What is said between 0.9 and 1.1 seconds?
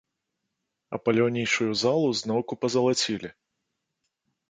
А